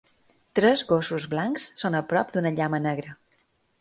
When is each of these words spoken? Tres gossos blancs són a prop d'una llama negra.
Tres 0.59 0.81
gossos 0.91 1.27
blancs 1.33 1.67
són 1.81 1.99
a 1.99 2.01
prop 2.15 2.33
d'una 2.39 2.53
llama 2.61 2.81
negra. 2.87 3.15